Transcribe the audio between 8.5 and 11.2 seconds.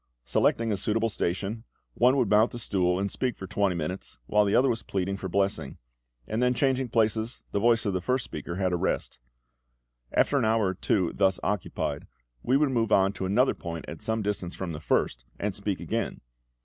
had a rest. After an hour or two